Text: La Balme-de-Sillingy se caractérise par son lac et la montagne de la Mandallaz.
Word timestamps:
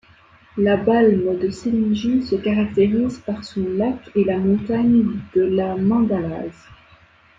La 0.57 0.77
Balme-de-Sillingy 0.77 2.23
se 2.23 2.35
caractérise 2.35 3.19
par 3.19 3.43
son 3.43 3.69
lac 3.77 3.97
et 4.15 4.23
la 4.23 4.39
montagne 4.39 5.17
de 5.35 5.41
la 5.43 5.75
Mandallaz. 5.75 6.55